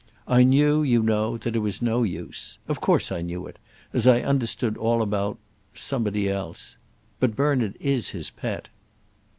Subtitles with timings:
[0.27, 2.57] I knew, you know, that it was no use.
[2.67, 3.59] Of course I knew it,
[3.93, 5.37] as I understood all about
[5.75, 6.75] somebody else.
[7.19, 8.69] But Bernard is his pet."